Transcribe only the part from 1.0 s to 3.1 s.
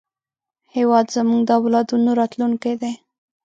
زموږ د اولادونو راتلونکی دی